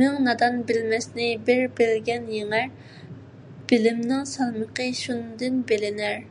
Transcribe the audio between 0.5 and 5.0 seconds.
بىلمەسنى بىر بىلگەن يېڭەر، بىلىمنىڭ سالمىقى